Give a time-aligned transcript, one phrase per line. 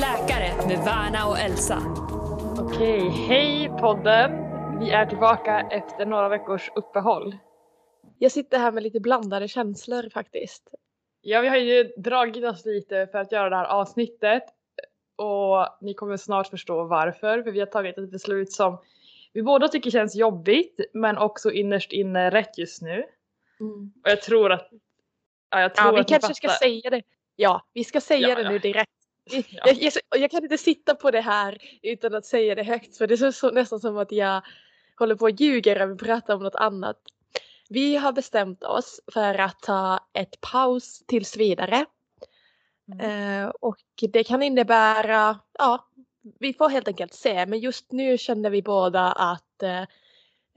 [0.00, 1.78] läkare med Värna och Elsa.
[2.58, 4.30] Okej, hej podden!
[4.80, 7.36] Vi är tillbaka efter några veckors uppehåll.
[8.18, 10.68] Jag sitter här med lite blandade känslor faktiskt.
[11.20, 14.42] Ja, vi har ju dragit oss lite för att göra det här avsnittet
[15.16, 18.78] och ni kommer snart förstå varför, för vi har tagit ett beslut som
[19.32, 23.04] vi båda tycker känns jobbigt men också innerst inne rätt just nu.
[23.60, 23.92] Mm.
[24.04, 24.68] Och jag tror att...
[25.50, 27.02] Ja, jag tror Ja, vi kanske ska säga det.
[27.36, 28.50] Ja, vi ska säga Ja, det ja.
[28.50, 28.99] nu direkt.
[29.32, 29.42] Ja.
[29.64, 33.06] Jag, jag, jag kan inte sitta på det här utan att säga det högt för
[33.06, 34.42] det är så, så, nästan som att jag
[34.98, 36.96] håller på och ljuger och pratar om något annat.
[37.68, 41.86] Vi har bestämt oss för att ta ett paus tills vidare.
[42.92, 43.44] Mm.
[43.44, 43.76] Eh, och
[44.12, 45.88] det kan innebära, ja,
[46.38, 47.46] vi får helt enkelt se.
[47.46, 49.82] Men just nu känner vi båda att eh,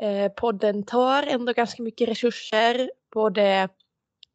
[0.09, 2.91] eh, podden tar ändå ganska mycket resurser.
[3.13, 3.69] Både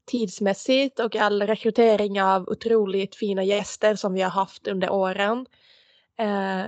[0.08, 5.46] tidsmässigt och all rekrytering av otroligt fina gäster som vi har haft under åren.
[6.18, 6.66] Eh,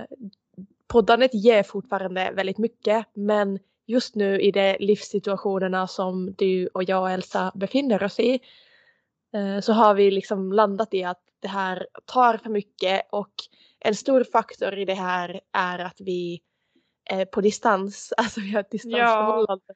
[0.87, 7.01] poddandet ger fortfarande väldigt mycket men just nu i de livssituationerna som du och jag
[7.01, 8.39] och Elsa befinner oss i
[9.33, 13.33] eh, så har vi liksom landat i att det här tar för mycket och
[13.79, 16.41] en stor faktor i det här är att vi
[17.05, 19.63] är på distans, alltså vi har ett distansförhållande.
[19.67, 19.73] Ja,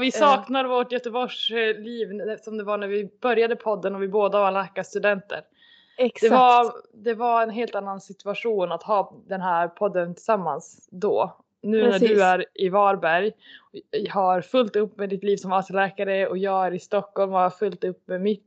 [0.00, 4.50] vi saknar vårt Göteborgsliv som det var när vi började podden och vi båda var
[4.50, 5.42] läkarstudenter.
[5.98, 6.30] Exakt.
[6.30, 11.36] Det var, det var en helt annan situation att ha den här podden tillsammans då.
[11.62, 12.08] Nu när Precis.
[12.08, 13.32] du är i Varberg,
[13.72, 17.40] och har fullt upp med ditt liv som AT-läkare och jag är i Stockholm och
[17.40, 18.44] har fullt upp med mitt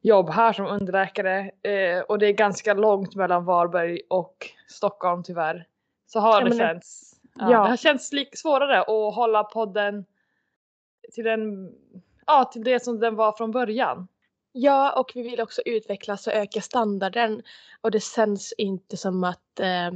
[0.00, 1.50] jobb här som underläkare.
[1.62, 5.66] Eh, och det är ganska långt mellan Varberg och Stockholm tyvärr.
[6.06, 7.14] Så har Ja, det känts.
[7.34, 7.62] Ja, ja.
[7.62, 10.04] Det har känts svårare att hålla podden
[11.12, 11.72] till, den,
[12.26, 14.08] ja, till det som den var från början.
[14.52, 17.42] Ja, och vi vill också utvecklas och öka standarden.
[17.80, 19.90] Och det känns inte som att eh,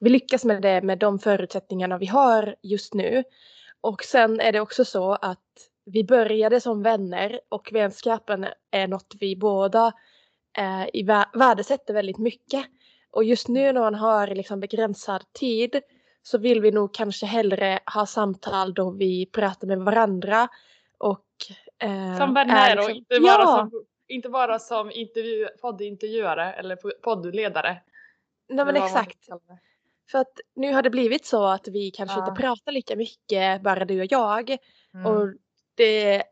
[0.00, 3.24] vi lyckas med det med de förutsättningarna vi har just nu.
[3.80, 5.38] Och sen är det också så att
[5.84, 9.92] vi började som vänner och vänskapen är något vi båda
[10.58, 12.66] eh, i vä- värdesätter väldigt mycket.
[13.10, 15.80] Och just nu när man har liksom begränsad tid
[16.22, 20.48] så vill vi nog kanske hellre ha samtal då vi pratar med varandra
[20.98, 21.26] och
[21.78, 23.68] eh, Som vänner och liksom- inte bara ja!
[23.70, 27.82] som, inte bara som intervju, poddintervjuare eller po- poddledare.
[28.48, 29.18] Nej men exakt.
[30.10, 32.28] För att nu har det blivit så att vi kanske Ja.
[32.28, 34.56] inte pratar lika mycket, bara du och jag.
[34.94, 35.06] Mm.
[35.06, 35.28] Och
[35.74, 36.22] det,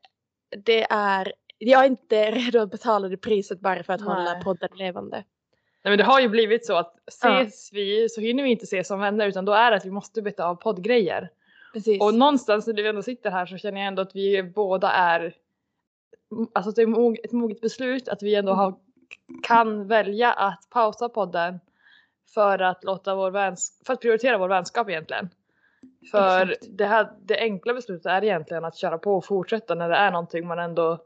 [0.65, 4.43] det är, jag är inte redo att betala det priset bara för att hålla Nej.
[4.43, 5.25] podden levande.
[5.89, 7.43] Nej men det har ju blivit så att Ja.
[7.43, 9.91] ses vi så hinner vi inte ses som vänner utan då är det att vi
[9.91, 11.31] måste byta av poddgrejer.
[11.73, 12.03] Precis.
[12.03, 15.35] Och någonstans när vi ändå sitter här så känner jag ändå att vi båda är
[16.53, 18.75] Alltså det är ett moget beslut att vi ändå har,
[19.43, 21.61] kan välja att pausa podden
[22.35, 25.29] för att låta vår väns, för att prioritera vår vänskap egentligen.
[26.11, 29.97] För det, här, det enkla beslutet är egentligen att köra på och fortsätta när det
[29.97, 30.99] är någonting man ändå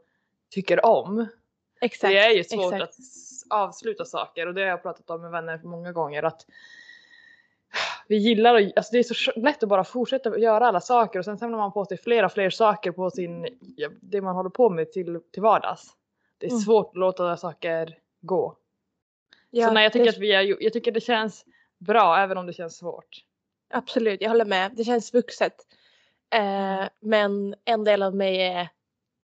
[0.49, 1.27] tycker om.
[1.81, 2.11] exakt.
[2.11, 2.83] det är ju svårt exakt.
[2.83, 2.95] att
[3.53, 6.45] avsluta saker och det har jag pratat om med vänner många gånger att
[8.07, 11.25] vi gillar att, alltså det är så lätt att bara fortsätta göra alla saker och
[11.25, 13.47] sen samlar man på sig fler och fler saker på sin,
[14.01, 15.93] det man håller på med till, till vardags.
[16.37, 16.61] Det är Mm.
[16.61, 18.57] svårt att låta saker gå.
[19.49, 21.45] Ja, så nej, jag tycker det- att vi är, jag tycker det känns
[21.77, 23.23] bra även om det känns svårt.
[23.69, 24.71] Absolut, jag håller med.
[24.75, 25.55] Det känns vuxet.
[26.35, 28.69] Eh, men en del av mig är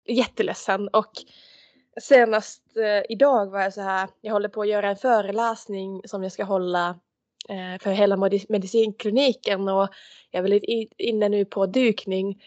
[0.07, 1.13] jätteledsen och
[2.01, 6.23] senast eh, idag var jag så här, jag håller på att göra en föreläsning som
[6.23, 6.89] jag ska hålla
[7.49, 9.89] eh, för hela medi- medicinkliniken och
[10.31, 12.43] jag är väldigt inne nu på dykning.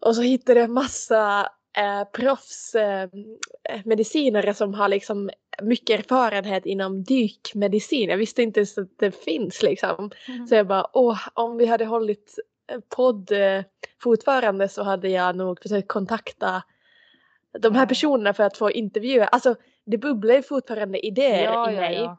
[0.00, 1.48] Och så hittade jag massa
[1.78, 3.08] eh, proffs eh,
[4.54, 5.30] som har liksom
[5.62, 8.10] mycket erfarenhet inom dykmedicin.
[8.10, 10.10] Jag visste inte ens att det finns liksom.
[10.48, 13.62] Så jag bara, åh, om vi hade hållit en podd eh,
[14.02, 16.62] fortfarande så hade jag nog försökt kontakta
[17.58, 17.86] de här Ja.
[17.88, 19.24] personerna för att få intervjua.
[19.26, 19.54] Alltså
[19.84, 22.10] det bubblar ju fortfarande idéer i mig.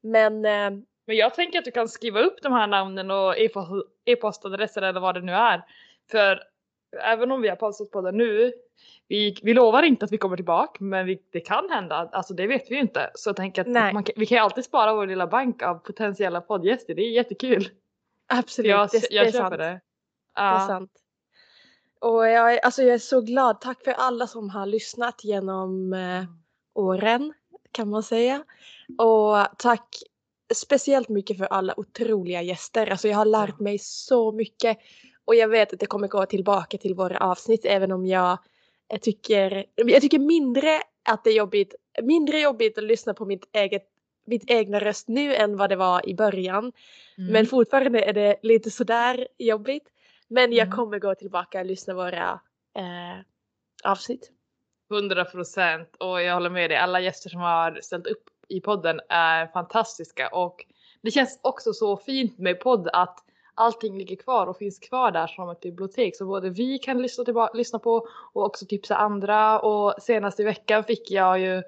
[0.00, 3.86] Men eh, Men jag tänker att du kan skriva upp de här namnen och e-post-
[4.04, 5.62] e-postadresser eller vad det nu är.
[6.10, 6.42] För
[7.02, 8.52] även om vi har pausat på det nu,
[9.08, 12.46] vi, vi lovar inte att vi kommer tillbaka men vi, det kan hända, alltså det
[12.46, 13.10] vet vi ju inte.
[13.14, 13.92] Så jag tänker att Nej.
[13.92, 17.68] man vi kan ju alltid spara vår lilla bank av potentiella poddgäster, det är jättekul.
[18.26, 19.58] absolut, Jag, det, jag det är köper sant.
[19.58, 19.64] det.
[19.66, 19.80] Det
[20.34, 20.62] Ja.
[20.62, 20.90] är sant.
[22.06, 23.60] Och jag, alltså jag är så glad.
[23.60, 26.24] Tack för alla som har lyssnat genom eh,
[26.74, 27.32] åren
[27.72, 28.44] kan man säga.
[28.98, 29.96] Och tack
[30.54, 32.86] speciellt mycket för alla otroliga gäster.
[32.86, 34.78] Alltså jag har lärt mig så mycket.
[35.24, 38.38] Och jag vet att det kommer gå tillbaka till våra avsnitt även om jag
[38.88, 43.48] jag tycker, jag tycker mindre att det är jobbigt, mindre jobbigt att lyssna på mitt
[43.52, 43.82] eget
[44.26, 46.72] mitt egna röst nu än vad det var i början.
[47.18, 47.32] Mm.
[47.32, 49.88] Men fortfarande är det lite sådär jobbigt.
[50.28, 50.76] Men jag Mm.
[50.76, 52.40] kommer gå tillbaka och lyssna våra
[52.78, 53.20] eh,
[53.84, 54.30] avsnitt.
[54.90, 56.76] 100 procent och jag håller med dig.
[56.78, 60.64] Alla gäster som har ställt upp i podden är fantastiska och
[61.02, 63.18] det känns också så fint med podd att
[63.54, 67.24] allting ligger kvar och finns kvar där som ett bibliotek så både vi kan lyssna,
[67.24, 71.62] tillba- lyssna på och också tipsa andra och senast i veckan fick jag ju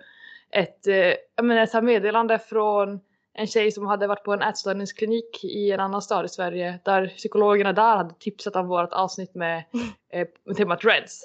[0.51, 3.01] ett, eh, menar, ett meddelande från
[3.35, 7.07] en tjej som hade varit på en ätstörningsklinik i en annan stad i Sverige där
[7.07, 9.65] psykologerna där hade tipsat om vårt avsnitt med
[10.13, 11.21] eh, temat Reds.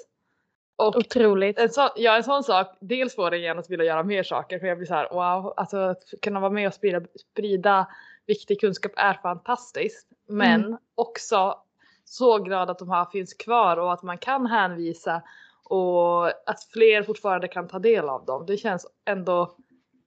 [0.76, 1.58] Och Otroligt.
[1.58, 4.58] en sån, ja, en sån sak, dels får det igen att vilja göra mer saker
[4.58, 7.00] för jag blir så här wow, alltså att kunna vara med och sprida,
[7.32, 7.86] sprida
[8.26, 10.08] viktig kunskap är fantastiskt.
[10.28, 11.58] Men också
[12.04, 15.22] så glad att de här finns kvar och att man kan hänvisa
[15.64, 18.46] och att fler fortfarande kan ta del av dem.
[18.46, 19.56] Det känns ändå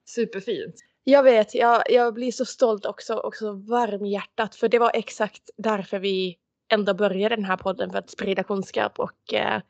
[0.06, 0.74] superfint.
[1.10, 4.90] Jag vet, jag, jag blir så stolt också, också varm i hjärtat för det var
[4.94, 6.38] exakt därför vi
[6.68, 9.60] ändå började den här podden för att sprida kunskap och eh,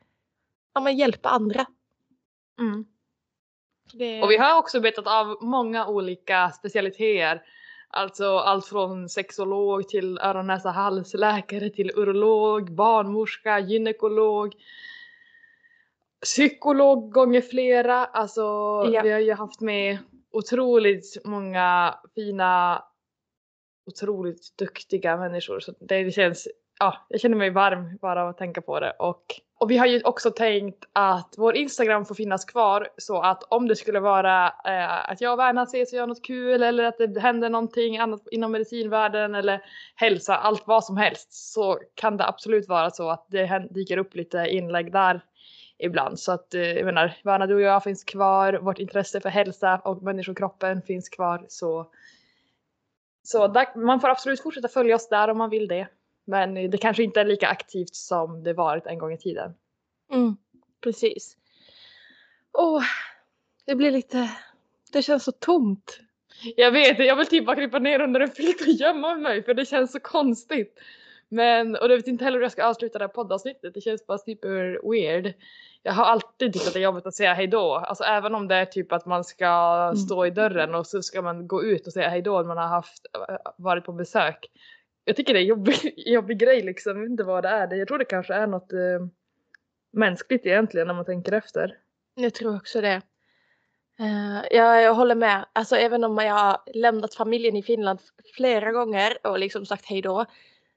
[0.73, 1.65] ja, men hjälpa andra.
[3.93, 7.41] Det, Och vi har också betat av många olika specialiteter.
[7.89, 14.53] Alltså allt från sexolog till öron, näsa, halsläkare till urolog, barnmorska, gynekolog,
[16.23, 18.05] psykolog gånger flera.
[18.05, 18.41] Alltså
[18.91, 19.01] Ja.
[19.03, 19.97] vi har ju haft med
[20.31, 22.83] otroligt många fina,
[23.87, 25.59] otroligt duktiga människor.
[25.59, 26.47] Så det känns,
[26.79, 28.91] ja, jag känner mig varm bara av att tänka på det.
[28.99, 29.23] Och,
[29.59, 33.67] och vi har ju också tänkt att vår Instagram får finnas kvar så att om
[33.67, 36.97] det skulle vara eh, att jag och Värna ses och gör något kul eller att
[36.97, 39.61] det händer någonting annat inom medicinvärlden eller
[39.95, 44.15] hälsa, allt vad som helst så kan det absolut vara så att det dyker upp
[44.15, 45.21] lite inlägg där
[45.79, 46.19] ibland.
[46.19, 49.81] Så att eh, jag menar, Verna du och jag finns kvar, vårt intresse för hälsa
[49.85, 51.91] och människokroppen finns kvar så
[53.23, 55.87] så där, man får absolut fortsätta följa oss där om man vill det.
[56.25, 59.53] Men det kanske inte är lika aktivt som det varit en gång i tiden.
[60.11, 60.37] Mm,
[60.83, 61.37] precis.
[62.53, 62.83] Åh,
[63.65, 64.29] det blir lite,
[64.91, 65.99] det känns så tomt.
[66.55, 69.53] Jag vet, jag vill typ bara krypa ner under en filt och gömma mig för
[69.53, 70.79] det känns så konstigt.
[71.29, 74.07] Men, och jag vet inte heller hur jag ska avsluta det här poddavsnittet, det känns
[74.07, 75.33] bara super weird.
[75.83, 78.55] Jag har alltid tyckt att det är jobbigt att säga hejdå, alltså även om det
[78.55, 81.93] är typ att man ska stå i dörren och så ska man gå ut och
[81.93, 83.05] säga hejdå när man har haft,
[83.57, 84.49] varit på besök.
[85.05, 87.75] Jag tycker det är en jobbig, jobbig grej liksom, jag vet inte vad det är.
[87.75, 89.07] Jag tror det kanske är något eh,
[89.91, 91.77] mänskligt egentligen när man tänker efter.
[92.15, 93.01] Jag tror också det.
[93.99, 95.45] Eh, jag, jag håller med.
[95.53, 97.99] Alltså även om jag har lämnat familjen i Finland
[98.35, 100.25] flera gånger och liksom sagt hej då.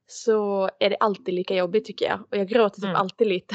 [0.07, 2.21] Så är det alltid lika jobbigt tycker jag.
[2.31, 2.97] Och jag gråter typ Mm.
[2.97, 3.55] alltid lite.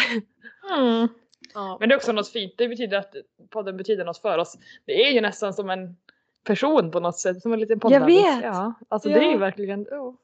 [0.78, 1.08] Mm.
[1.54, 1.78] ja.
[1.80, 3.16] Men det är också något fint, det betyder att
[3.50, 4.58] podden betyder något för oss.
[4.86, 5.98] Det är ju nästan som en
[6.44, 8.24] person på något sätt, som en liten Jag poddbebis.
[8.26, 8.44] vet!
[8.44, 9.38] Ja, alltså det är ju Ja.
[9.38, 10.16] verkligen, oh.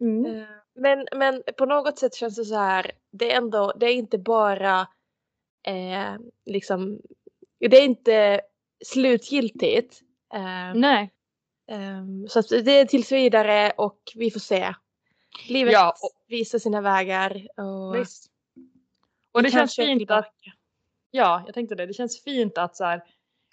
[0.00, 0.26] mm.
[0.26, 0.44] Eh,
[0.74, 2.90] Men, men på något sätt känns det så här.
[3.10, 4.80] Det är ändå, det är inte bara
[5.66, 6.14] eh,
[6.46, 7.00] liksom.
[7.58, 8.40] Det är inte
[8.84, 10.00] slutgiltigt.
[10.34, 11.10] Eh, Nej.
[11.70, 14.74] Ehm, så att det är tills vidare och vi får se.
[15.48, 17.46] Livet Ja, och- visar sina vägar.
[17.60, 18.26] Och Visst.
[19.32, 20.34] Och det känns fint att,
[21.10, 23.02] ja jag tänkte det, det känns fint att så här,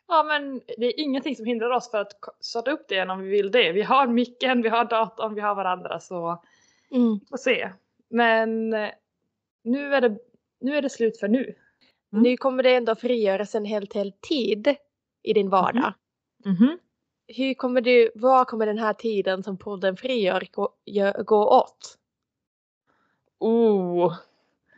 [0.07, 3.19] ja men det är ingenting som hindrar oss för att starta upp det igen om
[3.19, 3.71] vi vill det.
[3.71, 6.43] Vi har micken, vi har datorn, vi har varandra så
[6.91, 7.19] Mm.
[7.19, 7.69] vi får se.
[8.09, 8.89] Men eh,
[9.63, 10.17] nu är det,
[10.61, 11.55] nu är det slut för nu.
[12.13, 12.23] Mm.
[12.23, 14.75] Nu kommer det ändå frigöras en hel del tid
[15.23, 15.93] i din vardag.
[16.45, 16.79] Mhm.
[17.27, 20.73] Hur kommer du, vad kommer den här tiden som podden frigör gå,
[21.25, 21.97] gå åt?
[23.39, 24.15] Oh.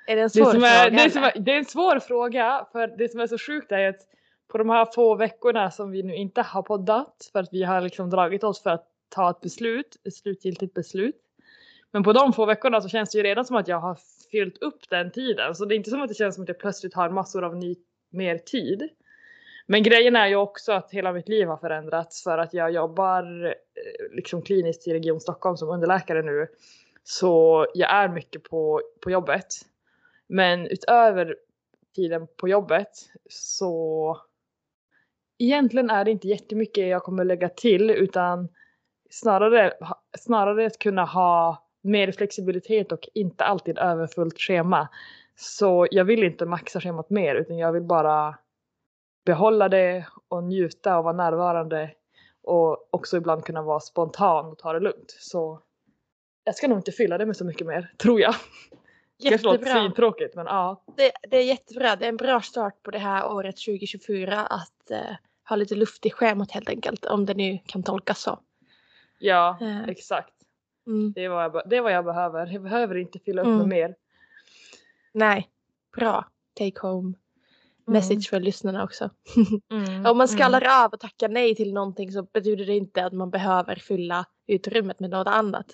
[0.08, 1.04] Är det en Det svår som är, fråga?
[1.04, 3.90] det, som är, det är en svår fråga för det som är så sjukt är
[3.90, 4.02] att
[4.48, 7.82] på de här få veckorna som vi nu inte har poddat för att vi har
[7.82, 11.22] liksom dragit oss för att ta ett beslut, ett slutgiltigt beslut.
[11.92, 13.98] Men på de få veckorna så känns det ju redan som att jag har
[14.32, 16.60] fyllt upp den tiden så det är inte som att det känns som att jag
[16.60, 17.76] plötsligt har massor av ny,
[18.10, 18.90] mer tid.
[19.72, 23.46] Men grejen är ju också att hela mitt liv har förändrats för att jag jobbar
[23.46, 26.48] eh, liksom kliniskt i Region Stockholm som underläkare nu.
[27.04, 29.46] Så jag är mycket på, på jobbet.
[30.28, 31.36] Men utöver
[31.96, 32.90] tiden på jobbet
[33.30, 34.18] så
[35.40, 38.50] egentligen är det inte jättemycket jag kommer lägga till utan
[39.10, 39.74] snarare,
[40.18, 44.88] snarare att kunna ha mer flexibilitet och inte alltid överfullt schema.
[45.36, 48.36] Så jag vill inte maxa schemat mer utan jag vill bara
[49.34, 51.92] behålla det och njuta och vara närvarande
[52.44, 55.16] och också ibland kunna vara spontan och ta det lugnt.
[55.20, 55.62] Så
[56.44, 58.36] jag ska nog inte fylla det med så mycket mer, tror jag.
[59.20, 59.74] Det låter Jättebra.
[59.82, 60.84] svintråkigt men ja.
[60.98, 61.96] Det, det är jättebra.
[61.96, 65.16] Det är en bra start på det här året 2024 att eh,
[65.50, 67.06] ha lite luft i schemat helt enkelt.
[67.06, 68.40] Om det nu kan tolkas så.
[69.20, 69.90] Ja, Eh.
[69.90, 70.34] exakt.
[70.88, 71.12] Mm.
[71.16, 72.48] Det är, vad jag, det är vad jag behöver.
[72.48, 73.70] Jag behöver inte fylla upp med Mm.
[73.70, 73.96] mer.
[75.14, 75.50] Nej,
[75.98, 76.26] bra.
[76.60, 77.14] Take home
[77.92, 79.10] message för lyssnarna också.
[79.72, 79.96] Mm.
[79.96, 80.28] Om man Mm.
[80.28, 84.26] skallar av och tackar nej till någonting så betyder det inte att man behöver fylla
[84.48, 85.66] utrymmet med något annat.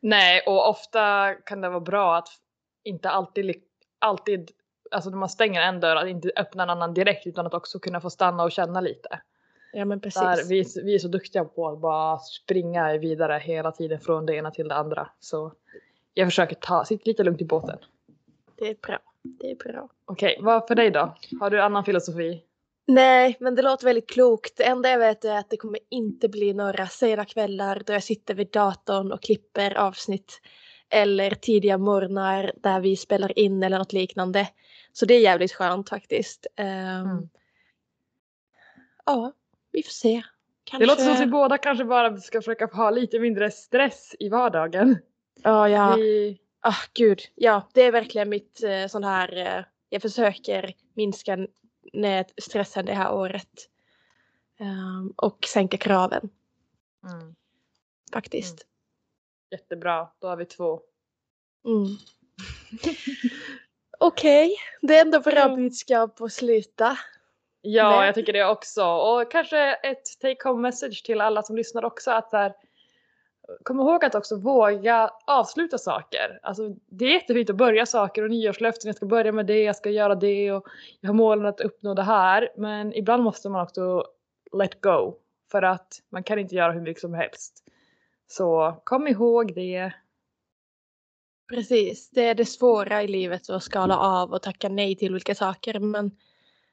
[0.00, 2.28] Nej, och ofta kan det vara bra att
[2.84, 3.54] inte alltid,
[3.98, 4.50] alltid
[4.90, 7.78] alltså när man stänger en dörr, att inte öppna en annan direkt utan att också
[7.78, 9.20] kunna få stanna och känna lite.
[9.72, 10.22] Ja men precis.
[10.22, 14.26] Där, vi, är- vi är så duktiga på att bara springa vidare hela tiden från
[14.26, 15.10] det ena till det andra.
[15.20, 15.52] Så
[16.14, 17.78] jag försöker ta, sitta lite lugnt i båten.
[18.58, 18.98] Det är bra.
[19.24, 19.88] Det är bra.
[20.04, 21.16] Okej, vad för dig då?
[21.40, 22.42] Har du annan filosofi?
[22.86, 24.56] Nej, men det låter väldigt klokt.
[24.56, 28.02] Det enda jag vet är att det kommer inte bli några sena kvällar då jag
[28.02, 30.40] sitter vid datorn och klipper avsnitt.
[30.88, 34.48] Eller tidiga morgnar där vi spelar in eller något liknande.
[34.92, 36.46] Så det är jävligt skönt faktiskt.
[36.56, 37.28] Ehm, Mm.
[39.06, 39.32] Ja,
[39.72, 40.22] vi får se.
[40.78, 44.28] Det låter som att vi båda kanske bara ska försöka ha lite mindre stress i
[44.28, 44.98] vardagen.
[45.42, 45.94] Ja, ja.
[45.96, 47.20] Vi, Ah, gud.
[47.34, 49.36] Ja, det är verkligen mitt eh, sån här...
[49.36, 51.38] Eh, jag försöker minska
[52.38, 53.68] stressen det här året.
[54.58, 56.30] Ehm, och sänka kraven
[57.04, 57.34] mm,
[58.12, 58.66] faktiskt.
[59.50, 60.80] jättebra, då har vi två.
[61.66, 61.86] Mm.
[63.98, 66.98] Okej, det är ändå bra budskap att sluta.
[67.60, 68.06] Ja, Nej.
[68.06, 68.84] jag tycker det också.
[68.84, 72.54] Och kanske ett take home message till alla som lyssnar också att så här,
[73.62, 76.38] kom ihåg att också våga avsluta saker.
[76.42, 78.88] Alltså, det är jättefint att börja saker och nyårslöften.
[78.88, 80.66] Jag ska börja med det, jag ska göra det och
[81.00, 82.48] jag har målen att uppnå det här.
[82.56, 84.04] Men ibland måste man också
[84.52, 85.14] let go
[85.50, 87.64] för att man kan inte göra hur mycket som helst.
[88.26, 89.92] Så kom ihåg det.
[91.48, 95.34] Precis, det är det svåra i livet att skala av och tacka nej till olika
[95.34, 95.78] saker.
[95.78, 96.10] Men,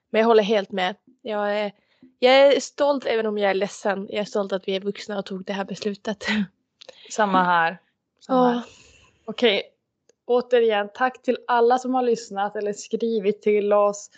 [0.09, 0.95] men jag håller helt med.
[1.21, 1.71] Jag är,
[2.19, 4.07] jag är stolt även om jag är ledsen.
[4.09, 6.25] Jag är stolt att vi är vuxna och tog det här beslutet.
[7.11, 7.77] Samma här.
[8.19, 8.55] Samma här.
[8.55, 8.63] Ja,
[9.25, 9.63] Okej,
[10.25, 14.09] återigen tack till alla som har lyssnat eller skrivit till oss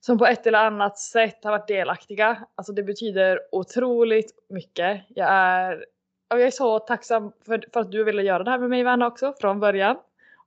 [0.00, 2.46] som på ett eller annat sätt har varit delaktiga.
[2.54, 5.02] Alltså det betyder otroligt mycket.
[5.08, 5.84] Jag är,
[6.28, 9.06] jag är så tacksam för, för att du ville göra det här med mig Vanna
[9.06, 9.96] också från början.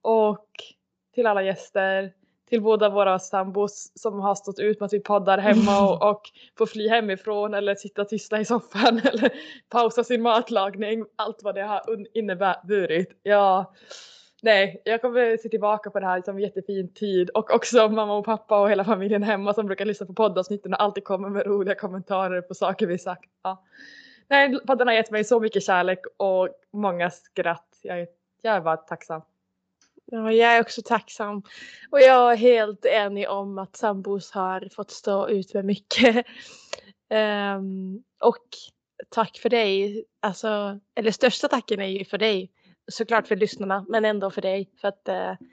[0.02, 0.48] Och
[1.14, 2.14] till alla gäster,
[2.54, 6.22] till båda våra sambos som har stått ut med att vi poddar hemma och, och
[6.58, 9.34] får fly hemifrån eller sitta tysta i soffan eller
[9.70, 11.06] pausa sin matlagning.
[11.16, 11.82] Allt vad det har
[12.14, 13.20] inneburit.
[13.24, 13.74] Ja,
[14.42, 18.18] nej, jag kommer se tillbaka på det här som en jättefin tid och också mamma
[18.18, 21.46] och pappa och hela familjen hemma som brukar lyssna på poddavsnitten och alltid kommer med
[21.46, 23.30] roliga kommentarer på saker vi sagt.
[23.44, 23.64] Ja.
[24.28, 27.80] Nej, podden har gett mig så mycket kärlek och många skratt.
[27.82, 28.08] Jag är,
[28.42, 29.22] jag är bara tacksam
[30.06, 31.44] ja, jag är också tacksam.
[31.92, 36.26] Och jag är helt enig om att sambos har fått stå ut med mycket.
[37.10, 38.48] um, och
[39.10, 40.06] tack för dig.
[40.20, 42.52] Alltså, eller största tacken är ju för dig.
[42.92, 44.70] Såklart för lyssnarna, men ändå för dig.
[44.82, 45.48] För att uh,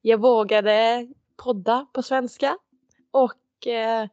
[0.00, 2.58] jag vågade podda på svenska.
[3.10, 4.08] Och uh,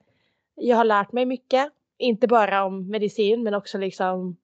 [0.55, 1.71] jag har lärt mig mycket.
[1.97, 4.37] Inte bara om medicin, men också liksom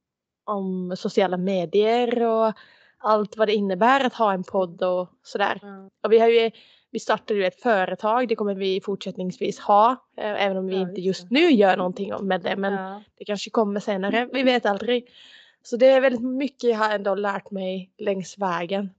[0.44, 2.54] om sociala medier och
[2.98, 5.60] allt vad det innebär att ha en podd och sådär.
[6.04, 6.52] Och vi har ju
[6.92, 9.92] vi startade ju ett företag, det kommer vi fortsättningsvis ha.
[10.18, 12.56] eh, Även om vi Ja, inte just nu gör någonting med det.
[12.56, 13.04] Men Ja.
[13.18, 15.10] det kanske kommer senare, vi vet aldrig.
[15.64, 18.90] Så det är väldigt mycket jag har ändå lärt mig längs vägen.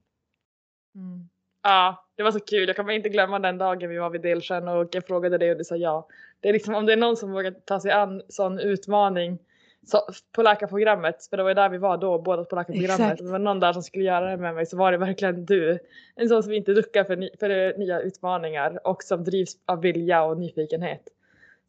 [0.95, 1.29] Mm.
[1.63, 2.67] Ja, det var så kul.
[2.67, 5.57] Jag kommer inte glömma den dagen vi var vid Delsjön och jag frågade dig och
[5.57, 6.07] du sa ja.
[6.39, 9.39] Det är liksom om det är någon som vågar ta sig an sån utmaning
[9.87, 12.99] så, på läkarprogrammet, för det var ju där vi var då, båda på läkarprogrammet.
[12.99, 13.23] Exakt.
[13.23, 15.79] Det var någon där som skulle göra det med mig så var det verkligen du.
[16.15, 20.23] En sån som inte duckar för, ny, för nya utmaningar och som drivs av vilja
[20.23, 21.03] och nyfikenhet.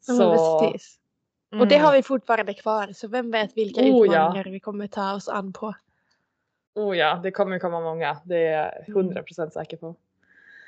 [0.07, 0.97] Ja, Så, men precis.
[1.59, 1.85] Och det mm.
[1.85, 4.03] har vi fortfarande kvar, så vem vet vilka Oh, ja.
[4.03, 5.73] utmaningar vi kommer ta oss an på.
[6.75, 8.17] Oh ja, det kommer komma många.
[8.25, 9.95] Det är jag 100% säker på.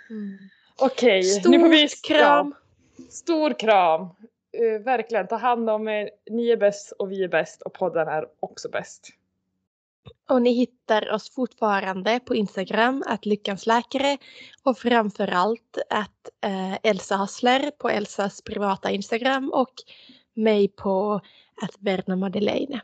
[0.10, 0.38] Mm.
[0.80, 1.88] Okej, nu får vi...
[1.90, 2.56] Stort kram!
[2.98, 4.10] Ja, stor kram!
[4.54, 6.10] Eh, verkligen, ta hand om er.
[6.30, 9.10] Ni är bäst och vi är bäst och podden är också bäst.
[10.30, 14.18] Och ni hittar oss fortfarande på Instagram, att Lyckans Läkare
[14.64, 19.74] och framförallt att eh, Elsa Hassler på Elsas privata Instagram och
[20.34, 21.22] mig på
[21.62, 22.82] att Verna Madeleine.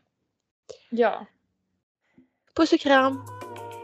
[0.90, 1.26] Ja,
[2.56, 3.26] Puss och kram!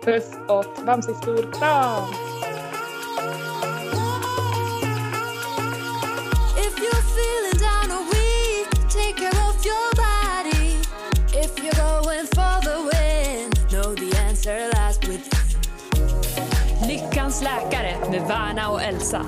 [0.05, 2.34] puss och vamsig stor kram!
[17.35, 19.25] Veckans läkare med Värna och Elsa.